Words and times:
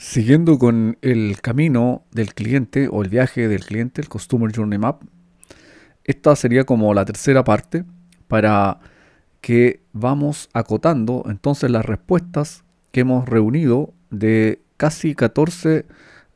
Siguiendo 0.00 0.60
con 0.60 0.96
el 1.02 1.40
camino 1.40 2.04
del 2.12 2.32
cliente 2.32 2.88
o 2.88 3.02
el 3.02 3.08
viaje 3.08 3.48
del 3.48 3.64
cliente, 3.64 4.00
el 4.00 4.08
Customer 4.08 4.54
Journey 4.54 4.78
Map, 4.78 5.02
esta 6.04 6.36
sería 6.36 6.62
como 6.62 6.94
la 6.94 7.04
tercera 7.04 7.42
parte 7.42 7.84
para 8.28 8.78
que 9.40 9.80
vamos 9.92 10.50
acotando 10.52 11.24
entonces 11.28 11.68
las 11.72 11.84
respuestas 11.84 12.62
que 12.92 13.00
hemos 13.00 13.28
reunido 13.28 13.92
de 14.10 14.62
casi 14.76 15.16
14 15.16 15.84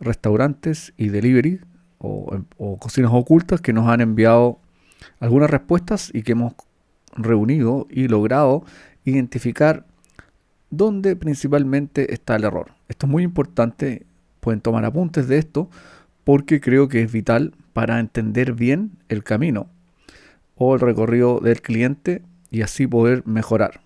restaurantes 0.01 0.93
y 0.97 1.11
delivery 1.11 1.61
o, 1.99 2.41
o, 2.57 2.79
cocinas 2.79 3.13
ocultas 3.15 3.61
que 3.61 3.73
nos 3.73 3.87
han 3.87 4.01
enviado 4.01 4.59
algunas 5.21 5.49
respuestas 5.49 6.11
y 6.13 6.25
que 6.25 6.33
hemos 6.33 6.55
reunido 7.15 7.87
y 7.89 8.09
logrado 8.09 8.65
identificar 9.05 9.87
dónde 10.69 11.15
principalmente 11.15 12.13
está 12.13 12.35
el 12.35 12.43
error. 12.43 12.82
Esto 12.93 13.07
es 13.07 13.11
muy 13.11 13.23
importante, 13.23 14.03
pueden 14.41 14.61
tomar 14.61 14.85
apuntes 14.85 15.27
de 15.27 15.39
esto 15.39 15.71
porque 16.25 16.61
creo 16.61 16.89
que 16.89 17.01
es 17.01 17.11
vital 17.11 17.55
para 17.73 17.99
entender 17.99 18.53
bien 18.53 18.91
el 19.09 19.25
camino 19.25 19.67
o 20.57 20.75
el 20.75 20.81
recorrido 20.81 21.41
del 21.41 21.63
cliente 21.63 22.21
y 22.51 22.61
así 22.61 22.87
poder 22.87 23.27
mejorar. 23.27 23.81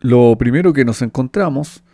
Lo 0.00 0.36
primero 0.38 0.72
que 0.72 0.84
nos 0.84 1.02
encontramos 1.02 1.84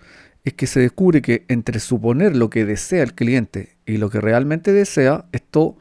es 0.45 0.55
que 0.55 0.67
se 0.67 0.81
descubre 0.81 1.21
que 1.21 1.45
entre 1.49 1.81
suponer 1.81 2.35
lo 2.35 2.49
que 2.49 2.65
desea 2.65 3.03
el 3.03 3.13
cliente 3.13 3.77
y 3.85 3.99
lo 3.99 4.09
que 4.09 4.23
realmente 4.23 4.73
desea, 4.73 5.27
esto 5.33 5.77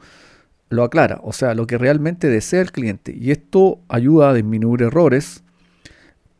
lo 0.68 0.84
aclara, 0.84 1.18
o 1.22 1.32
sea, 1.32 1.54
lo 1.54 1.66
que 1.66 1.78
realmente 1.78 2.28
desea 2.28 2.60
el 2.60 2.72
cliente. 2.72 3.16
Y 3.18 3.30
esto 3.30 3.80
ayuda 3.88 4.28
a 4.28 4.34
disminuir 4.34 4.82
errores, 4.82 5.44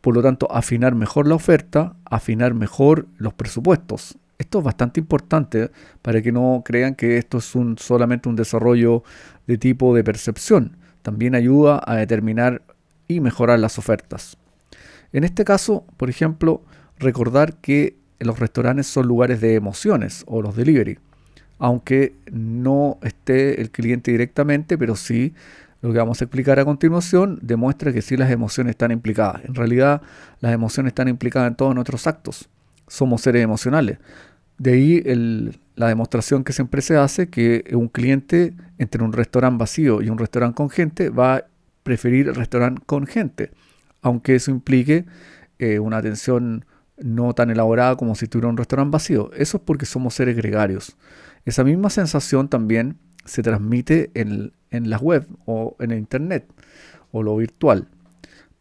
por 0.07 0.15
lo 0.15 0.23
tanto, 0.23 0.47
afinar 0.53 0.95
mejor 0.95 1.27
la 1.27 1.35
oferta, 1.35 1.97
afinar 2.05 2.55
mejor 2.55 3.09
los 3.19 3.35
presupuestos. 3.35 4.17
Esto 4.39 4.59
es 4.59 4.65
bastante 4.65 5.01
importante 5.01 5.73
para 6.01 6.23
que 6.23 6.31
no 6.31 6.63
crean 6.65 6.95
que 6.95 7.19
esto 7.19 7.39
es 7.39 7.57
un, 7.57 7.77
solamente 7.77 8.29
un 8.29 8.37
desarrollo 8.37 9.03
de 9.49 9.59
tipo 9.59 9.97
de 9.97 10.05
percepción. 10.05 10.77
También 11.03 11.35
ayuda 11.35 11.83
a 11.85 11.97
determinar 11.97 12.63
y 13.09 13.19
mejorar 13.19 13.59
las 13.59 13.81
ofertas. 13.81 14.37
En 15.13 15.25
este 15.25 15.45
caso, 15.45 15.85
por 15.97 16.09
ejemplo, 16.09 16.63
recordar 17.01 17.57
que 17.57 17.97
los 18.21 18.39
restaurantes 18.39 18.87
son 18.87 19.09
lugares 19.09 19.41
de 19.41 19.57
emociones 19.57 20.23
o 20.29 20.41
los 20.41 20.55
delivery 20.55 21.01
aunque 21.59 22.15
no 22.31 22.99
esté 23.03 23.63
el 23.63 23.71
cliente 23.71 24.11
directamente, 24.11 24.77
pero 24.77 24.95
sí 24.95 25.33
lo 25.83 25.93
que 25.93 25.99
vamos 25.99 26.21
a 26.21 26.25
explicar 26.25 26.59
a 26.59 26.65
continuación 26.65 27.39
demuestra 27.43 27.93
que 27.93 28.03
sí 28.03 28.17
las 28.17 28.31
emociones 28.31 28.73
están 28.73 28.91
implicadas. 28.93 29.45
En 29.45 29.55
realidad 29.55 30.03
las 30.41 30.53
emociones 30.53 30.91
están 30.91 31.09
implicadas 31.09 31.49
en 31.49 31.57
todos 31.57 31.75
nuestros 31.75 32.07
actos. 32.07 32.49
Somos 32.89 33.21
seres 33.21 33.43
emocionales. 33.43 33.99
De 34.59 34.73
ahí 34.73 35.03
la 35.75 35.89
demostración 35.89 36.45
que 36.45 36.53
siempre 36.53 36.81
se 36.81 36.97
hace 36.97 37.29
que 37.29 37.65
un 37.73 37.89
cliente 37.89 38.55
entre 38.79 39.05
un 39.05 39.13
restaurante 39.13 39.59
vacío 39.59 40.01
y 40.01 40.09
un 40.09 40.19
restaurante 40.19 40.57
con 40.57 40.71
gente 40.71 41.11
va 41.11 41.37
a 41.37 41.45
preferir 41.83 42.33
restaurante 42.33 42.83
con 42.87 43.07
gente, 43.07 43.51
aunque 44.01 44.35
eso 44.35 44.51
implique 44.51 45.05
eh, 45.59 45.79
una 45.79 45.99
atención 45.99 46.65
no 46.99 47.35
tan 47.35 47.51
elaborada 47.51 47.97
como 47.97 48.15
si 48.15 48.27
tuviera 48.27 48.49
un 48.49 48.57
restaurante 48.57 48.93
vacío. 48.93 49.31
Eso 49.35 49.59
es 49.59 49.63
porque 49.63 49.85
somos 49.85 50.15
seres 50.15 50.37
gregarios. 50.37 50.97
Esa 51.45 51.63
misma 51.63 51.91
sensación 51.91 52.49
también 52.49 52.97
se 53.27 53.43
transmite 53.43 54.11
en, 54.15 54.53
en 54.71 54.91
la 54.91 54.99
web 54.99 55.27
o 55.45 55.77
en 55.81 55.91
el 55.91 55.99
internet 55.99 56.47
o 57.13 57.23
lo 57.23 57.37
virtual. 57.37 57.89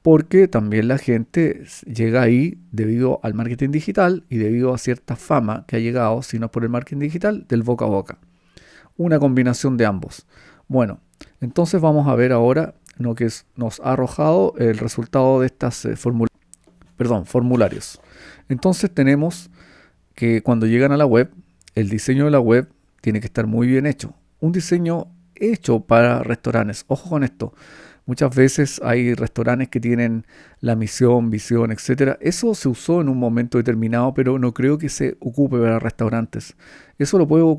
Porque 0.01 0.47
también 0.47 0.87
la 0.87 0.99
gente 0.99 1.63
llega 1.85 2.21
ahí 2.21 2.59
debido 2.71 3.19
al 3.23 3.33
marketing 3.33 3.71
digital 3.71 4.23
y 4.29 4.37
debido 4.37 4.73
a 4.73 4.77
cierta 4.77 5.15
fama 5.15 5.65
que 5.67 5.77
ha 5.77 5.79
llegado, 5.79 6.21
si 6.21 6.37
no 6.37 6.51
por 6.51 6.63
el 6.63 6.69
marketing 6.69 6.99
digital, 6.99 7.45
del 7.47 7.63
boca 7.63 7.85
a 7.85 7.87
boca. 7.87 8.19
Una 8.97 9.17
combinación 9.17 9.77
de 9.77 9.87
ambos. 9.87 10.27
Bueno, 10.67 10.99
entonces 11.41 11.81
vamos 11.81 12.07
a 12.07 12.15
ver 12.15 12.31
ahora 12.33 12.75
lo 12.97 13.15
que 13.15 13.27
nos 13.55 13.79
ha 13.79 13.93
arrojado 13.93 14.53
el 14.57 14.77
resultado 14.77 15.39
de 15.39 15.47
estas 15.47 15.85
eh, 15.85 15.95
perdón, 16.97 17.25
formularios. 17.25 17.99
Entonces 18.47 18.91
tenemos 18.93 19.49
que 20.13 20.41
cuando 20.41 20.65
llegan 20.65 20.91
a 20.91 20.97
la 20.97 21.05
web, 21.05 21.31
el 21.73 21.89
diseño 21.89 22.25
de 22.25 22.31
la 22.31 22.39
web 22.39 22.69
tiene 23.01 23.19
que 23.19 23.27
estar 23.27 23.47
muy 23.47 23.67
bien 23.67 23.85
hecho. 23.85 24.13
Un 24.45 24.51
diseño 24.51 25.07
hecho 25.33 25.79
para 25.79 26.21
restaurantes. 26.21 26.85
Ojo 26.87 27.09
con 27.09 27.23
esto. 27.23 27.55
Muchas 28.05 28.35
veces 28.35 28.79
hay 28.83 29.15
restaurantes 29.15 29.69
que 29.69 29.79
tienen 29.79 30.27
la 30.59 30.75
misión, 30.75 31.31
visión, 31.31 31.71
etc. 31.71 32.15
Eso 32.21 32.53
se 32.53 32.69
usó 32.69 33.01
en 33.01 33.09
un 33.09 33.17
momento 33.17 33.57
determinado, 33.57 34.13
pero 34.13 34.37
no 34.37 34.53
creo 34.53 34.77
que 34.77 34.87
se 34.89 35.17
ocupe 35.19 35.57
para 35.57 35.79
restaurantes. 35.79 36.55
Eso 36.99 37.17
lo 37.17 37.57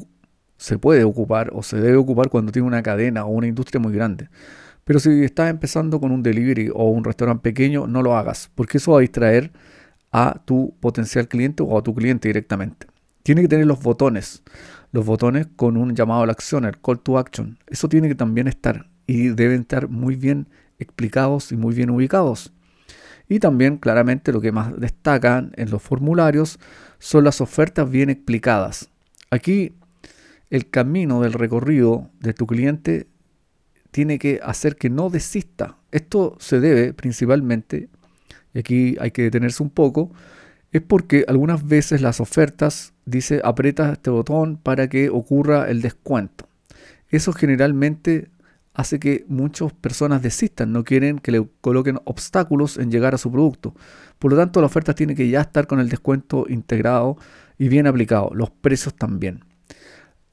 se 0.58 0.78
puede 0.78 1.02
ocupar 1.02 1.50
o 1.52 1.64
se 1.64 1.80
debe 1.80 1.96
ocupar 1.96 2.30
cuando 2.30 2.52
tiene 2.52 2.68
una 2.68 2.84
cadena 2.84 3.24
o 3.24 3.30
una 3.30 3.48
industria 3.48 3.80
muy 3.80 3.92
grande. 3.92 4.28
Pero 4.84 5.00
si 5.00 5.24
estás 5.24 5.50
empezando 5.50 5.98
con 5.98 6.12
un 6.12 6.22
delivery 6.22 6.70
o 6.72 6.88
un 6.88 7.02
restaurante 7.02 7.42
pequeño, 7.42 7.88
no 7.88 8.00
lo 8.02 8.16
hagas, 8.16 8.48
porque 8.54 8.78
eso 8.78 8.92
va 8.92 8.98
a 8.98 9.00
distraer 9.00 9.50
a 10.12 10.40
tu 10.44 10.72
potencial 10.78 11.26
cliente 11.26 11.64
o 11.64 11.76
a 11.76 11.82
tu 11.82 11.92
cliente 11.96 12.28
directamente. 12.28 12.86
Tiene 13.24 13.42
que 13.42 13.48
tener 13.48 13.66
los 13.66 13.82
botones 13.82 14.44
los 14.96 15.04
botones 15.04 15.46
con 15.56 15.76
un 15.76 15.94
llamado 15.94 16.22
a 16.22 16.26
la 16.26 16.32
acción, 16.32 16.64
el 16.64 16.80
call 16.80 17.00
to 17.00 17.18
action. 17.18 17.58
Eso 17.66 17.86
tiene 17.86 18.08
que 18.08 18.14
también 18.14 18.48
estar 18.48 18.88
y 19.06 19.28
deben 19.28 19.60
estar 19.60 19.88
muy 19.88 20.16
bien 20.16 20.48
explicados 20.78 21.52
y 21.52 21.56
muy 21.58 21.74
bien 21.74 21.90
ubicados. 21.90 22.54
Y 23.28 23.38
también 23.38 23.76
claramente 23.76 24.32
lo 24.32 24.40
que 24.40 24.52
más 24.52 24.74
destacan 24.80 25.52
en 25.56 25.70
los 25.70 25.82
formularios 25.82 26.58
son 26.98 27.24
las 27.24 27.42
ofertas 27.42 27.90
bien 27.90 28.08
explicadas. 28.08 28.88
Aquí 29.30 29.74
el 30.48 30.70
camino 30.70 31.20
del 31.20 31.34
recorrido 31.34 32.08
de 32.20 32.32
tu 32.32 32.46
cliente 32.46 33.06
tiene 33.90 34.18
que 34.18 34.40
hacer 34.42 34.76
que 34.76 34.88
no 34.88 35.10
desista. 35.10 35.76
Esto 35.92 36.38
se 36.40 36.58
debe 36.58 36.94
principalmente, 36.94 37.90
y 38.54 38.60
aquí 38.60 38.96
hay 38.98 39.10
que 39.10 39.24
detenerse 39.24 39.62
un 39.62 39.70
poco, 39.70 40.10
es 40.72 40.82
porque 40.82 41.24
algunas 41.28 41.66
veces 41.66 42.02
las 42.02 42.20
ofertas 42.20 42.92
dice 43.04 43.40
aprieta 43.44 43.92
este 43.92 44.10
botón 44.10 44.56
para 44.56 44.88
que 44.88 45.08
ocurra 45.08 45.68
el 45.70 45.82
descuento. 45.82 46.48
Eso 47.08 47.32
generalmente 47.32 48.28
hace 48.74 48.98
que 48.98 49.24
muchas 49.28 49.72
personas 49.72 50.22
desistan, 50.22 50.72
no 50.72 50.84
quieren 50.84 51.18
que 51.18 51.32
le 51.32 51.48
coloquen 51.60 51.98
obstáculos 52.04 52.76
en 52.76 52.90
llegar 52.90 53.14
a 53.14 53.18
su 53.18 53.32
producto. 53.32 53.74
Por 54.18 54.32
lo 54.32 54.36
tanto, 54.36 54.60
la 54.60 54.66
oferta 54.66 54.94
tiene 54.94 55.14
que 55.14 55.28
ya 55.28 55.40
estar 55.40 55.66
con 55.66 55.80
el 55.80 55.88
descuento 55.88 56.44
integrado 56.48 57.16
y 57.58 57.68
bien 57.68 57.86
aplicado, 57.86 58.30
los 58.34 58.50
precios 58.50 58.94
también. 58.94 59.44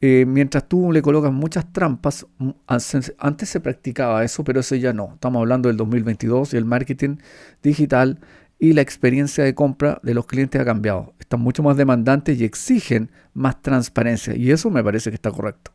Eh, 0.02 0.26
mientras 0.28 0.68
tú 0.68 0.92
le 0.92 1.02
colocas 1.02 1.32
muchas 1.32 1.72
trampas, 1.72 2.28
antes 2.68 3.48
se 3.48 3.62
practicaba 3.62 4.26
eso, 4.26 4.44
pero 4.44 4.60
eso 4.60 4.76
ya 4.76 4.92
no. 4.92 5.12
Estamos 5.14 5.40
hablando 5.40 5.70
del 5.70 5.78
2022 5.78 6.54
y 6.54 6.58
el 6.58 6.66
marketing 6.66 7.20
digital 7.62 8.20
y 8.64 8.72
la 8.72 8.80
experiencia 8.80 9.44
de 9.44 9.54
compra 9.54 10.00
de 10.04 10.14
los 10.14 10.26
clientes 10.26 10.62
ha 10.62 10.64
cambiado. 10.64 11.14
Están 11.20 11.42
mucho 11.42 11.62
más 11.64 11.76
demandantes 11.76 12.40
y 12.40 12.46
exigen 12.46 13.12
más 13.34 13.62
transparencia 13.62 14.38
y 14.38 14.52
eso 14.52 14.70
me 14.70 14.82
parece 14.82 15.10
que 15.10 15.16
está 15.16 15.32
correcto. 15.32 15.74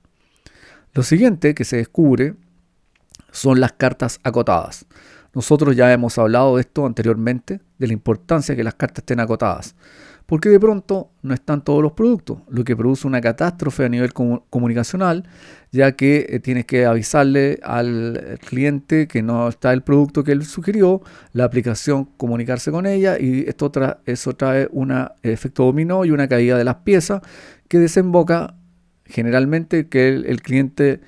Lo 0.94 1.03
siguiente 1.03 1.54
que 1.54 1.66
se 1.66 1.77
descubre 1.77 2.34
son 3.31 3.60
las 3.60 3.72
cartas 3.72 4.21
acotadas. 4.22 4.87
Nosotros 5.34 5.77
ya 5.77 5.93
hemos 5.93 6.16
hablado 6.16 6.56
de 6.56 6.62
esto 6.62 6.87
anteriormente, 6.87 7.60
de 7.77 7.87
la 7.87 7.93
importancia 7.93 8.54
de 8.54 8.56
que 8.56 8.65
las 8.65 8.77
cartas 8.77 9.03
estén 9.03 9.21
acotadas 9.21 9.75
porque 10.28 10.50
de 10.50 10.61
pronto 10.61 11.11
no 11.22 11.33
están 11.33 11.65
todos 11.65 11.83
los 11.83 11.93
productos, 11.93 12.41
lo 12.50 12.62
que 12.62 12.77
produce 12.77 13.06
una 13.06 13.22
catástrofe 13.22 13.87
a 13.87 13.89
nivel 13.89 14.12
comunicacional, 14.12 15.27
ya 15.72 15.93
que 15.93 16.27
eh, 16.28 16.39
tienes 16.39 16.66
que 16.66 16.84
avisarle 16.84 17.59
al 17.62 18.39
cliente 18.47 19.09
que 19.09 19.22
no 19.22 19.49
está 19.49 19.72
el 19.72 19.81
producto 19.81 20.25
que 20.25 20.33
él 20.33 20.44
sugirió, 20.44 21.00
la 21.33 21.44
aplicación 21.44 22.05
comunicarse 22.19 22.71
con 22.71 22.84
ella 22.84 23.19
y 23.19 23.49
esto 23.49 23.72
eso 24.05 24.34
trae 24.34 24.69
un 24.71 24.93
efecto 25.22 25.65
dominó 25.65 26.05
y 26.05 26.11
una 26.11 26.28
caída 26.28 26.59
de 26.59 26.65
las 26.65 26.77
piezas 26.77 27.22
que 27.66 27.78
desemboca 27.78 28.54
generalmente 29.07 29.89
que 29.89 30.09
el 30.09 30.42
cliente 30.42 31.01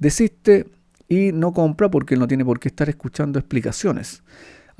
desiste 0.00 0.66
y 1.08 1.30
no 1.30 1.52
compra 1.52 1.92
porque 1.92 2.14
él 2.14 2.20
no 2.20 2.26
tiene 2.26 2.44
por 2.44 2.58
qué 2.58 2.66
estar 2.66 2.88
escuchando 2.88 3.38
explicaciones. 3.38 4.24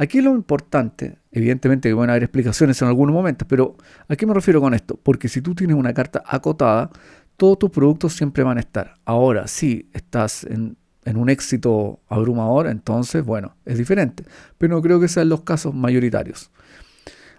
Aquí 0.00 0.20
lo 0.20 0.30
importante, 0.30 1.18
evidentemente 1.32 1.88
que 1.88 1.92
van 1.92 2.08
a 2.08 2.12
haber 2.12 2.22
explicaciones 2.22 2.80
en 2.80 2.86
algunos 2.86 3.12
momentos, 3.12 3.48
pero 3.48 3.76
¿a 4.06 4.14
qué 4.14 4.26
me 4.26 4.32
refiero 4.32 4.60
con 4.60 4.72
esto? 4.72 4.96
Porque 5.02 5.28
si 5.28 5.42
tú 5.42 5.56
tienes 5.56 5.74
una 5.76 5.92
carta 5.92 6.22
acotada, 6.24 6.88
todos 7.36 7.58
tus 7.58 7.70
productos 7.70 8.12
siempre 8.12 8.44
van 8.44 8.58
a 8.58 8.60
estar. 8.60 8.94
Ahora, 9.04 9.48
si 9.48 9.90
estás 9.92 10.44
en, 10.44 10.76
un 11.04 11.28
éxito 11.30 12.00
abrumador, 12.06 12.68
entonces, 12.68 13.24
bueno, 13.24 13.56
es 13.64 13.76
diferente. 13.76 14.24
Pero 14.56 14.76
no 14.76 14.82
creo 14.82 15.00
que 15.00 15.08
sean 15.08 15.30
los 15.30 15.40
casos 15.40 15.74
mayoritarios. 15.74 16.52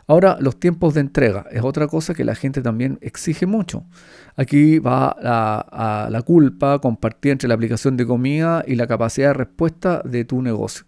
Ahora, 0.07 0.37
los 0.41 0.59
tiempos 0.59 0.95
de 0.95 1.01
entrega 1.01 1.45
es 1.51 1.63
otra 1.63 1.87
cosa 1.87 2.13
que 2.13 2.25
la 2.25 2.35
gente 2.35 2.61
también 2.61 2.97
exige 3.01 3.45
mucho. 3.45 3.85
Aquí 4.35 4.79
va 4.79 5.15
a 5.17 6.09
la 6.09 6.21
culpa 6.23 6.79
compartida 6.79 7.31
entre 7.31 7.47
la 7.47 7.55
aplicación 7.55 7.95
de 7.95 8.05
comida 8.05 8.65
y 8.67 8.75
la 8.75 8.87
capacidad 8.87 9.29
de 9.29 9.33
respuesta 9.35 10.01
de 10.03 10.25
tu 10.25 10.41
negocio. 10.41 10.85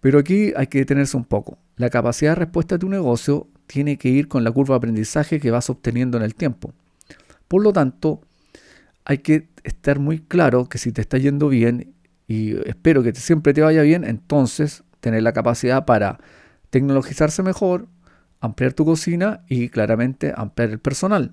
Pero 0.00 0.18
aquí 0.18 0.52
hay 0.56 0.66
que 0.66 0.78
detenerse 0.78 1.16
un 1.16 1.24
poco. 1.24 1.58
La 1.76 1.90
capacidad 1.90 2.32
de 2.32 2.36
respuesta 2.36 2.76
de 2.76 2.80
tu 2.80 2.88
negocio 2.88 3.48
tiene 3.66 3.98
que 3.98 4.08
ir 4.08 4.28
con 4.28 4.44
la 4.44 4.50
curva 4.50 4.74
de 4.74 4.78
aprendizaje 4.78 5.40
que 5.40 5.50
vas 5.50 5.68
obteniendo 5.70 6.16
en 6.16 6.22
el 6.22 6.34
tiempo. 6.34 6.72
Por 7.48 7.62
lo 7.62 7.72
tanto, 7.72 8.20
hay 9.04 9.18
que 9.18 9.48
estar 9.64 9.98
muy 9.98 10.20
claro 10.20 10.68
que 10.68 10.78
si 10.78 10.92
te 10.92 11.00
está 11.00 11.18
yendo 11.18 11.48
bien 11.48 11.94
y 12.26 12.56
espero 12.68 13.02
que 13.02 13.14
siempre 13.14 13.54
te 13.54 13.62
vaya 13.62 13.82
bien, 13.82 14.04
entonces 14.04 14.82
tener 15.00 15.22
la 15.22 15.32
capacidad 15.32 15.84
para 15.84 16.18
tecnologizarse 16.70 17.42
mejor, 17.42 17.86
ampliar 18.40 18.72
tu 18.72 18.84
cocina 18.84 19.44
y 19.48 19.68
claramente 19.68 20.32
ampliar 20.36 20.70
el 20.70 20.78
personal. 20.78 21.32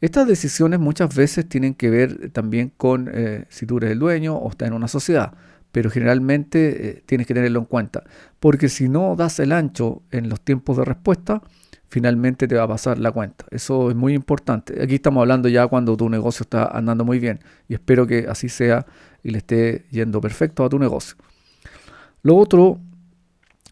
Estas 0.00 0.26
decisiones 0.26 0.78
muchas 0.78 1.14
veces 1.14 1.48
tienen 1.48 1.74
que 1.74 1.90
ver 1.90 2.30
también 2.30 2.72
con 2.76 3.10
eh, 3.12 3.44
si 3.48 3.66
tú 3.66 3.78
eres 3.78 3.92
el 3.92 3.98
dueño 3.98 4.36
o 4.36 4.50
estás 4.50 4.68
en 4.68 4.74
una 4.74 4.88
sociedad, 4.88 5.32
pero 5.76 5.90
generalmente 5.90 6.88
eh, 6.88 7.02
tienes 7.04 7.26
que 7.26 7.34
tenerlo 7.34 7.58
en 7.58 7.66
cuenta, 7.66 8.02
porque 8.40 8.70
si 8.70 8.88
no 8.88 9.14
das 9.14 9.38
el 9.40 9.52
ancho 9.52 10.00
en 10.10 10.30
los 10.30 10.40
tiempos 10.40 10.78
de 10.78 10.86
respuesta, 10.86 11.42
finalmente 11.90 12.48
te 12.48 12.54
va 12.54 12.62
a 12.62 12.68
pasar 12.68 12.98
la 12.98 13.12
cuenta. 13.12 13.44
Eso 13.50 13.90
es 13.90 13.94
muy 13.94 14.14
importante. 14.14 14.82
Aquí 14.82 14.94
estamos 14.94 15.20
hablando 15.20 15.50
ya 15.50 15.66
cuando 15.66 15.94
tu 15.94 16.08
negocio 16.08 16.44
está 16.44 16.64
andando 16.64 17.04
muy 17.04 17.18
bien 17.18 17.40
y 17.68 17.74
espero 17.74 18.06
que 18.06 18.24
así 18.26 18.48
sea 18.48 18.86
y 19.22 19.32
le 19.32 19.36
esté 19.36 19.84
yendo 19.90 20.18
perfecto 20.18 20.64
a 20.64 20.70
tu 20.70 20.78
negocio. 20.78 21.16
Lo 22.22 22.36
otro 22.36 22.80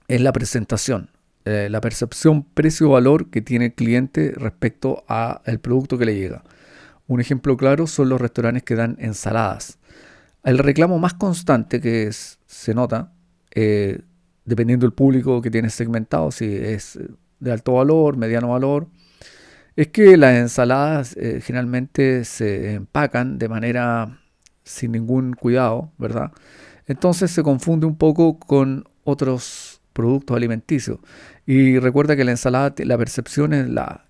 es 0.06 0.20
la 0.20 0.32
presentación, 0.32 1.08
eh, 1.46 1.68
la 1.70 1.80
percepción 1.80 2.42
precio-valor 2.42 3.30
que 3.30 3.40
tiene 3.40 3.64
el 3.64 3.72
cliente 3.72 4.34
respecto 4.36 5.04
al 5.08 5.58
producto 5.60 5.96
que 5.96 6.04
le 6.04 6.16
llega. 6.16 6.44
Un 7.06 7.22
ejemplo 7.22 7.56
claro 7.56 7.86
son 7.86 8.10
los 8.10 8.20
restaurantes 8.20 8.62
que 8.62 8.74
dan 8.74 8.98
ensaladas. 9.00 9.78
El 10.44 10.58
reclamo 10.58 10.98
más 10.98 11.14
constante 11.14 11.80
que 11.80 12.10
se 12.12 12.74
nota, 12.74 13.12
eh, 13.54 14.02
dependiendo 14.44 14.84
del 14.84 14.92
público 14.92 15.40
que 15.40 15.50
tienes 15.50 15.72
segmentado, 15.72 16.30
si 16.30 16.44
es 16.44 16.98
de 17.40 17.50
alto 17.50 17.72
valor, 17.72 18.18
mediano 18.18 18.50
valor, 18.50 18.88
es 19.74 19.88
que 19.88 20.18
las 20.18 20.34
ensaladas 20.34 21.16
eh, 21.16 21.40
generalmente 21.42 22.26
se 22.26 22.74
empacan 22.74 23.38
de 23.38 23.48
manera 23.48 24.20
sin 24.64 24.92
ningún 24.92 25.32
cuidado, 25.32 25.92
¿verdad? 25.96 26.30
Entonces 26.86 27.30
se 27.30 27.42
confunde 27.42 27.86
un 27.86 27.96
poco 27.96 28.38
con 28.38 28.84
otros 29.04 29.80
productos 29.94 30.36
alimenticios. 30.36 30.98
Y 31.46 31.78
recuerda 31.78 32.16
que 32.16 32.24
la 32.24 32.32
ensalada, 32.32 32.74
la 32.84 32.98
percepción 32.98 33.54
es 33.54 33.68
la, 33.70 34.04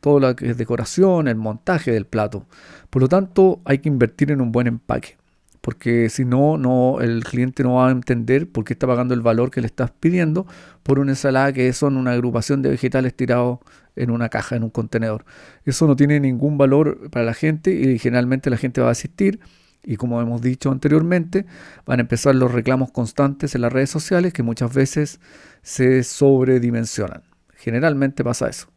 todo 0.00 0.18
lo 0.18 0.34
que 0.34 0.50
es 0.50 0.56
decoración, 0.56 1.28
el 1.28 1.36
montaje 1.36 1.92
del 1.92 2.06
plato. 2.06 2.46
Por 2.88 3.02
lo 3.02 3.08
tanto, 3.08 3.60
hay 3.66 3.80
que 3.80 3.90
invertir 3.90 4.30
en 4.30 4.40
un 4.40 4.50
buen 4.50 4.66
empaque 4.66 5.18
porque 5.64 6.10
si 6.10 6.26
no, 6.26 6.58
no, 6.58 7.00
el 7.00 7.24
cliente 7.24 7.62
no 7.62 7.76
va 7.76 7.88
a 7.88 7.90
entender 7.90 8.46
por 8.46 8.64
qué 8.64 8.74
está 8.74 8.86
pagando 8.86 9.14
el 9.14 9.22
valor 9.22 9.50
que 9.50 9.62
le 9.62 9.66
estás 9.66 9.90
pidiendo 9.90 10.46
por 10.82 10.98
una 10.98 11.12
ensalada 11.12 11.54
que 11.54 11.72
son 11.72 11.96
una 11.96 12.12
agrupación 12.12 12.60
de 12.60 12.68
vegetales 12.68 13.14
tirados 13.14 13.60
en 13.96 14.10
una 14.10 14.28
caja, 14.28 14.56
en 14.56 14.62
un 14.62 14.68
contenedor. 14.68 15.24
Eso 15.64 15.86
no 15.86 15.96
tiene 15.96 16.20
ningún 16.20 16.58
valor 16.58 17.08
para 17.08 17.24
la 17.24 17.32
gente 17.32 17.72
y 17.72 17.98
generalmente 17.98 18.50
la 18.50 18.58
gente 18.58 18.82
va 18.82 18.88
a 18.88 18.90
asistir 18.90 19.40
y 19.82 19.96
como 19.96 20.20
hemos 20.20 20.42
dicho 20.42 20.70
anteriormente, 20.70 21.46
van 21.86 21.98
a 21.98 22.02
empezar 22.02 22.34
los 22.34 22.52
reclamos 22.52 22.90
constantes 22.90 23.54
en 23.54 23.62
las 23.62 23.72
redes 23.72 23.88
sociales 23.88 24.34
que 24.34 24.42
muchas 24.42 24.74
veces 24.74 25.18
se 25.62 26.02
sobredimensionan. 26.04 27.22
Generalmente 27.56 28.22
pasa 28.22 28.50
eso. 28.50 28.68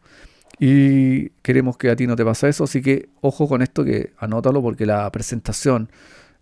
Y 0.57 1.31
queremos 1.42 1.75
que 1.75 1.90
a 1.90 1.98
ti 1.98 2.07
no 2.07 2.16
te 2.16 2.24
pase 2.24 2.48
eso, 2.48 2.63
así 2.63 2.81
que 2.81 3.10
ojo 3.19 3.50
con 3.50 3.62
esto 3.62 3.83
que 3.83 4.13
anótalo 4.18 4.62
porque 4.62 4.86
la 4.86 5.12
presentación 5.12 5.90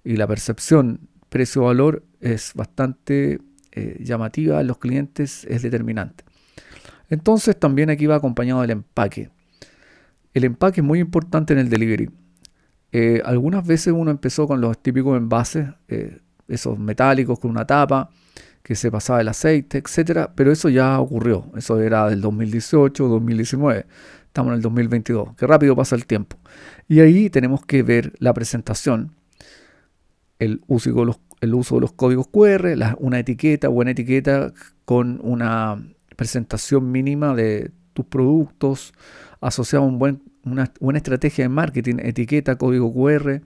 y 0.06 0.16
la 0.16 0.28
percepción 0.28 1.10
precio-valor 1.30 2.04
es 2.22 2.54
bastante 2.54 3.40
eh, 3.72 3.98
llamativa 4.00 4.62
en 4.62 4.68
los 4.68 4.78
clientes, 4.78 5.46
es 5.50 5.62
determinante. 5.64 6.24
Entonces 7.10 7.60
también 7.60 7.90
aquí 7.90 8.06
va 8.06 8.16
acompañado 8.16 8.62
del 8.62 8.72
empaque. 8.72 9.30
El 10.34 10.46
empaque 10.46 10.82
es 10.82 10.86
muy 10.86 11.00
importante 11.00 11.54
en 11.54 11.60
el 11.60 11.70
delivery. 11.70 12.10
Eh, 12.92 13.22
algunas 13.26 13.66
veces 13.66 13.94
uno 13.94 14.12
empezó 14.12 14.48
con 14.48 14.62
los 14.62 14.82
típicos 14.82 15.18
envases, 15.18 15.68
eh, 15.88 16.20
esos 16.48 16.80
metálicos 16.80 17.40
con 17.40 17.52
una 17.52 17.66
tapa, 17.66 18.10
que 18.64 18.76
se 18.76 18.90
pasaba 18.90 19.22
el 19.22 19.28
aceite, 19.28 19.78
etcétera, 19.78 20.34
pero 20.36 20.52
eso 20.52 20.70
ya 20.70 21.00
ocurrió. 21.00 21.52
Eso 21.56 21.80
era 21.82 22.10
del 22.10 22.22
2018, 22.22 23.08
2019. 23.08 23.86
Estamos 24.26 24.52
en 24.52 24.56
el 24.56 24.62
2022. 24.62 25.36
Qué 25.36 25.46
rápido 25.46 25.76
pasa 25.76 25.96
el 25.96 26.06
tiempo. 26.06 26.38
Y 26.88 27.00
ahí 27.00 27.30
tenemos 27.30 27.66
que 27.66 27.84
ver 27.84 28.14
la 28.20 28.34
presentación 28.34 29.12
el 30.40 30.62
uso, 30.68 30.92
de 30.92 31.06
los, 31.06 31.20
el 31.42 31.54
uso 31.54 31.76
de 31.76 31.82
los 31.82 31.94
códigos 31.94 32.28
QR, 32.28 32.76
una 33.00 33.20
etiqueta, 33.20 33.68
buena 33.68 33.92
etiqueta 33.92 34.54
con 34.86 35.20
una 35.24 35.84
presentación 36.16 36.92
mínima 36.92 37.36
de 37.36 37.72
tus 37.94 38.06
productos, 38.06 38.94
asociado 39.42 39.86
a 39.86 39.88
un 39.88 40.00
buen, 40.00 40.22
una 40.44 40.72
buena 40.80 40.98
estrategia 40.98 41.46
de 41.46 41.50
marketing, 41.50 41.96
etiqueta, 42.00 42.58
código 42.58 42.94
QR, 42.94 43.42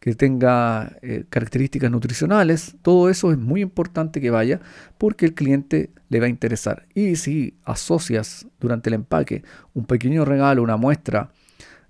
que 0.00 0.14
tenga 0.14 0.96
eh, 1.02 1.24
características 1.28 1.90
nutricionales, 1.90 2.76
todo 2.80 3.10
eso 3.10 3.32
es 3.32 3.38
muy 3.38 3.60
importante 3.60 4.20
que 4.20 4.30
vaya 4.30 4.60
porque 4.96 5.26
el 5.26 5.34
cliente 5.34 5.90
le 6.08 6.20
va 6.20 6.26
a 6.26 6.30
interesar. 6.30 6.86
Y 6.94 7.16
si 7.16 7.58
asocias 7.64 8.46
durante 8.58 8.88
el 8.88 8.94
empaque 8.94 9.44
un 9.74 9.84
pequeño 9.84 10.24
regalo, 10.24 10.62
una 10.62 10.78
muestra 10.78 11.30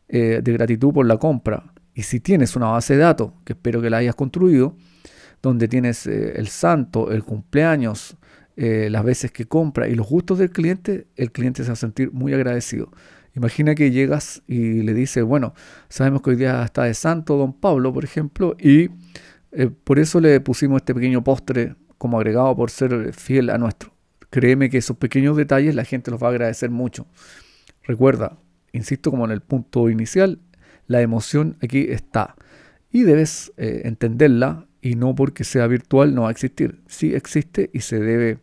eh, 0.09 0.41
de 0.43 0.53
gratitud 0.53 0.93
por 0.93 1.07
la 1.07 1.19
compra, 1.19 1.73
y 1.95 2.03
si 2.03 2.21
tienes 2.21 2.57
una 2.57 2.67
base 2.67 2.95
de 2.95 3.01
datos, 3.01 3.33
que 3.45 3.55
espero 3.55 3.83
que 3.83 3.91
la 3.91 3.99
hayas 3.99 4.15
construido, 4.15 4.77
donde 5.43 5.69
tienes 5.69 6.07
eh, 6.07 6.33
el 6.37 6.49
santo, 6.49 7.11
el 7.11 7.25
cumpleaños, 7.25 8.17
eh, 8.57 8.89
las 8.91 9.05
veces 9.05 9.33
que 9.33 9.47
compra 9.47 9.89
y 9.89 9.95
los 9.95 10.07
gustos 10.07 10.39
del 10.39 10.51
cliente, 10.51 11.07
el 11.17 11.33
cliente 11.33 11.63
se 11.63 11.69
va 11.69 11.73
a 11.75 11.77
sentir 11.77 12.13
muy 12.13 12.35
agradecido. 12.35 12.91
Imagina 13.35 13.75
que 13.75 13.91
llegas 13.91 14.43
y 14.47 14.83
le 14.83 14.93
dices, 14.93 15.25
bueno, 15.25 15.55
sabemos 15.89 16.21
que 16.23 16.31
hoy 16.31 16.37
día 16.37 16.63
está 16.65 16.85
de 16.85 16.95
santo 16.95 17.37
don 17.37 17.53
Pablo, 17.53 17.93
por 17.93 18.05
ejemplo, 18.05 18.57
y 18.59 18.91
eh, 19.53 19.71
por 19.85 19.99
eso 19.99 20.21
le 20.21 20.41
pusimos 20.41 20.79
este 20.79 20.95
pequeño 20.95 21.23
postre 21.25 21.75
como 21.97 22.19
agregado 22.19 22.55
por 22.57 22.71
ser 22.71 23.13
fiel 23.13 23.51
a 23.51 23.59
nuestro. 23.59 23.93
Créeme 24.31 24.69
que 24.69 24.79
esos 24.79 24.97
pequeños 24.97 25.37
detalles 25.37 25.75
la 25.75 25.85
gente 25.85 26.11
los 26.11 26.23
va 26.23 26.29
a 26.29 26.31
agradecer 26.31 26.71
mucho. 26.71 27.07
Recuerda, 27.85 28.39
insisto 28.73 29.11
como 29.11 29.25
en 29.25 29.31
el 29.31 29.41
punto 29.41 29.91
inicial, 29.91 30.41
la 30.91 31.03
emoción 31.03 31.57
aquí 31.63 31.87
está. 31.89 32.35
Y 32.91 33.05
debes 33.05 33.53
eh, 33.57 33.83
entenderla 33.85 34.67
y 34.83 34.97
no 34.97 35.15
porque 35.15 35.45
sea 35.45 35.69
virtual 35.69 36.17
no 36.17 36.23
va 36.23 36.29
a 36.29 36.33
existir. 36.33 36.83
Sí 36.89 37.15
existe 37.15 37.71
y 37.73 37.83
se 37.83 38.01
debe 38.01 38.39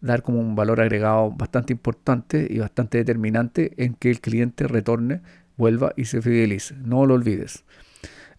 dar 0.00 0.22
como 0.22 0.40
un 0.40 0.56
valor 0.56 0.80
agregado 0.80 1.30
bastante 1.30 1.74
importante 1.74 2.46
y 2.48 2.58
bastante 2.58 2.96
determinante 2.96 3.74
en 3.76 3.92
que 3.92 4.08
el 4.08 4.22
cliente 4.22 4.66
retorne, 4.66 5.20
vuelva 5.58 5.92
y 5.94 6.06
se 6.06 6.22
fidelice. 6.22 6.74
No 6.74 7.04
lo 7.04 7.12
olvides. 7.12 7.64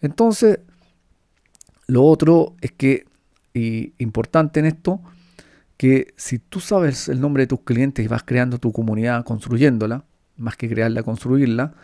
Entonces, 0.01 0.61
lo 1.85 2.05
otro 2.05 2.55
es 2.61 2.71
que, 2.71 3.05
y 3.53 3.93
importante 3.99 4.59
en 4.59 4.65
esto, 4.65 5.01
que 5.77 6.15
si 6.17 6.39
tú 6.39 6.59
sabes 6.59 7.07
el 7.09 7.21
nombre 7.21 7.43
de 7.43 7.47
tus 7.47 7.61
clientes 7.61 8.03
y 8.03 8.07
vas 8.07 8.23
creando 8.23 8.57
tu 8.57 8.71
comunidad, 8.71 9.23
construyéndola, 9.23 10.03
más 10.35 10.57
que 10.57 10.67
crearla, 10.67 11.03
construirla, 11.03 11.75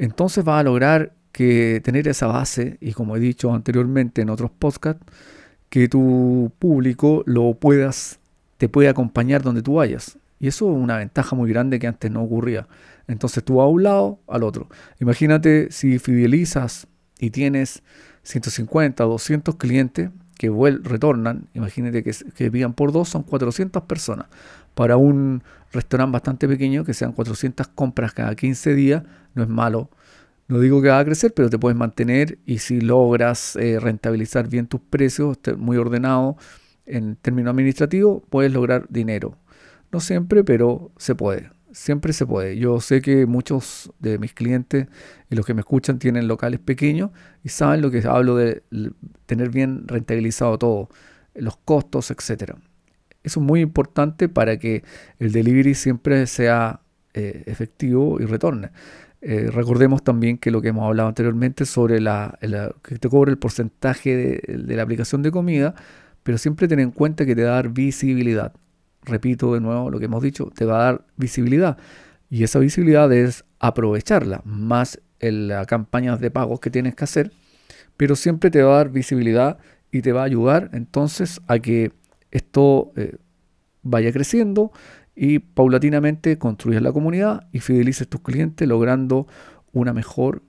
entonces 0.00 0.44
vas 0.44 0.60
a 0.60 0.62
lograr 0.62 1.12
que 1.32 1.80
tener 1.84 2.08
esa 2.08 2.26
base, 2.26 2.78
y 2.80 2.92
como 2.92 3.16
he 3.16 3.20
dicho 3.20 3.52
anteriormente 3.54 4.22
en 4.22 4.30
otros 4.30 4.50
podcasts, 4.50 5.04
que 5.68 5.88
tu 5.88 6.50
público 6.58 7.22
lo 7.26 7.54
puedas, 7.54 8.18
te 8.56 8.68
puede 8.68 8.88
acompañar 8.88 9.42
donde 9.42 9.62
tú 9.62 9.74
vayas. 9.74 10.18
Y 10.40 10.48
eso 10.48 10.70
es 10.70 10.76
una 10.76 10.96
ventaja 10.96 11.36
muy 11.36 11.50
grande 11.50 11.78
que 11.78 11.86
antes 11.86 12.10
no 12.10 12.22
ocurría. 12.22 12.66
Entonces 13.06 13.44
tú 13.44 13.56
vas 13.56 13.64
a 13.64 13.68
un 13.68 13.82
lado, 13.82 14.18
al 14.26 14.42
otro. 14.42 14.68
Imagínate 15.00 15.70
si 15.70 15.98
fidelizas 15.98 16.86
y 17.18 17.30
tienes 17.30 17.82
150, 18.22 19.04
200 19.04 19.56
clientes 19.56 20.10
que 20.38 20.50
retornan, 20.82 21.48
imagínate 21.52 22.02
que, 22.02 22.12
que 22.34 22.50
pidan 22.50 22.72
por 22.72 22.92
dos, 22.92 23.10
son 23.10 23.22
400 23.22 23.82
personas. 23.82 24.26
Para 24.80 24.96
un 24.96 25.42
restaurante 25.72 26.14
bastante 26.14 26.48
pequeño, 26.48 26.86
que 26.86 26.94
sean 26.94 27.12
400 27.12 27.68
compras 27.68 28.14
cada 28.14 28.34
15 28.34 28.74
días, 28.74 29.02
no 29.34 29.42
es 29.42 29.48
malo. 29.50 29.90
No 30.48 30.58
digo 30.58 30.80
que 30.80 30.88
va 30.88 30.98
a 30.98 31.04
crecer, 31.04 31.34
pero 31.34 31.50
te 31.50 31.58
puedes 31.58 31.76
mantener 31.76 32.38
y 32.46 32.60
si 32.60 32.80
logras 32.80 33.56
eh, 33.56 33.78
rentabilizar 33.78 34.48
bien 34.48 34.68
tus 34.68 34.80
precios, 34.80 35.36
muy 35.58 35.76
ordenado 35.76 36.38
en 36.86 37.16
términos 37.16 37.50
administrativos, 37.50 38.22
puedes 38.30 38.54
lograr 38.54 38.86
dinero. 38.88 39.36
No 39.92 40.00
siempre, 40.00 40.44
pero 40.44 40.92
se 40.96 41.14
puede. 41.14 41.50
Siempre 41.72 42.14
se 42.14 42.24
puede. 42.24 42.56
Yo 42.56 42.80
sé 42.80 43.02
que 43.02 43.26
muchos 43.26 43.92
de 43.98 44.18
mis 44.18 44.32
clientes 44.32 44.86
y 45.28 45.34
los 45.34 45.44
que 45.44 45.52
me 45.52 45.60
escuchan 45.60 45.98
tienen 45.98 46.26
locales 46.26 46.58
pequeños 46.58 47.10
y 47.44 47.50
saben 47.50 47.82
lo 47.82 47.90
que 47.90 48.02
hablo 48.08 48.34
de 48.34 48.62
tener 49.26 49.50
bien 49.50 49.86
rentabilizado 49.86 50.56
todo, 50.56 50.88
los 51.34 51.58
costos, 51.58 52.10
etcétera. 52.10 52.56
Eso 53.22 53.40
es 53.40 53.46
muy 53.46 53.60
importante 53.60 54.28
para 54.28 54.58
que 54.58 54.82
el 55.18 55.32
delivery 55.32 55.74
siempre 55.74 56.26
sea 56.26 56.80
eh, 57.14 57.42
efectivo 57.46 58.18
y 58.20 58.24
retorne. 58.24 58.70
Eh, 59.22 59.50
recordemos 59.52 60.02
también 60.02 60.38
que 60.38 60.50
lo 60.50 60.62
que 60.62 60.68
hemos 60.68 60.86
hablado 60.86 61.08
anteriormente 61.08 61.66
sobre 61.66 62.00
la, 62.00 62.38
que 62.82 62.98
te 62.98 63.08
cobre 63.08 63.30
el 63.30 63.38
porcentaje 63.38 64.40
de, 64.46 64.76
la 64.76 64.82
aplicación 64.82 65.22
de 65.22 65.30
comida, 65.30 65.74
pero 66.22 66.38
siempre 66.38 66.68
ten 66.68 66.80
en 66.80 66.90
cuenta 66.90 67.26
que 67.26 67.34
te 67.34 67.44
va 67.44 67.50
a 67.50 67.54
dar 67.54 67.68
visibilidad. 67.70 68.52
repito 69.02 69.54
de 69.54 69.60
nuevo 69.60 69.90
lo 69.90 69.98
que 69.98 70.06
hemos 70.06 70.22
dicho, 70.22 70.50
te 70.54 70.64
va 70.64 70.80
a 70.80 70.84
dar 70.84 71.04
visibilidad. 71.16 71.76
Y 72.30 72.44
esa 72.44 72.58
visibilidad 72.58 73.12
es 73.12 73.44
aprovecharla, 73.58 74.40
más 74.44 75.00
en 75.20 75.48
las 75.48 75.66
campañas 75.66 76.20
de 76.20 76.30
pagos 76.30 76.60
que 76.60 76.70
tienes 76.70 76.94
que 76.94 77.04
hacer, 77.04 77.32
pero 77.96 78.16
siempre 78.16 78.50
te 78.50 78.62
va 78.62 78.74
a 78.74 78.76
dar 78.78 78.90
visibilidad 78.90 79.58
y 79.92 80.02
te 80.02 80.12
va 80.12 80.22
a 80.22 80.24
ayudar 80.24 80.70
entonces 80.72 81.40
a 81.48 81.58
que 81.58 81.92
esto 82.30 82.92
eh, 82.96 83.16
vaya 83.82 84.12
creciendo 84.12 84.72
y 85.14 85.40
paulatinamente 85.40 86.38
construyas 86.38 86.82
la 86.82 86.92
comunidad 86.92 87.48
y 87.52 87.60
fidelices 87.60 88.08
tus 88.08 88.20
clientes 88.20 88.66
logrando 88.66 89.26
una 89.72 89.92
mejor 89.92 90.42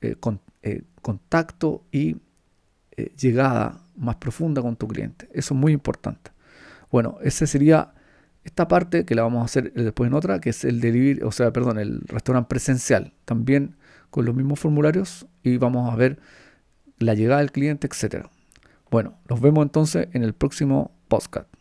eh, 0.00 0.16
eh, 0.62 0.82
contacto 1.02 1.84
y 1.92 2.16
llegada 3.16 3.80
más 3.96 4.16
profunda 4.16 4.60
con 4.60 4.74
tu 4.74 4.88
cliente. 4.88 5.28
Eso 5.32 5.54
es 5.54 5.60
muy 5.60 5.72
importante. 5.72 6.32
Bueno, 6.90 7.18
ese 7.22 7.46
sería 7.46 7.94
esta 8.42 8.66
parte 8.66 9.04
que 9.04 9.14
la 9.14 9.22
vamos 9.22 9.42
a 9.42 9.44
hacer 9.44 9.72
después 9.72 10.08
en 10.08 10.14
otra, 10.14 10.40
que 10.40 10.50
es 10.50 10.64
el 10.64 10.80
delivery, 10.80 11.22
o 11.22 11.30
sea, 11.30 11.52
perdón, 11.52 11.78
el 11.78 12.00
restaurante 12.06 12.48
presencial, 12.48 13.12
también 13.24 13.76
con 14.10 14.24
los 14.24 14.34
mismos 14.34 14.58
formularios 14.58 15.26
y 15.42 15.58
vamos 15.58 15.92
a 15.92 15.96
ver 15.96 16.18
la 16.98 17.14
llegada 17.14 17.40
del 17.40 17.52
cliente, 17.52 17.86
etcétera. 17.86 18.30
Bueno, 18.90 19.18
nos 19.28 19.40
vemos 19.40 19.62
entonces 19.62 20.08
en 20.12 20.24
el 20.24 20.32
próximo 20.32 20.97
podcast. 21.08 21.57